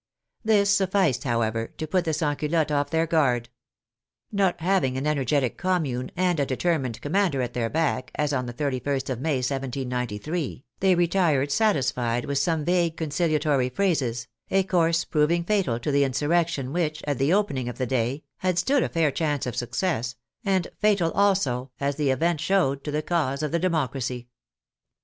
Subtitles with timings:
[0.43, 3.49] This sufficed, however, to put the Sansculottes off their guard.
[4.31, 8.51] Not having an energetic Commune and a determined commander at their back, as on the
[8.53, 15.43] 31st of May, 1793, they retired satisfied with some vague conciliatory phrases, a course proving
[15.43, 19.11] fatal to the insurrection which, at the opening of the day, had stood a fair
[19.11, 23.59] chance of success, and fatal also, as the event showed, to the cause of the
[23.59, 24.29] democracy.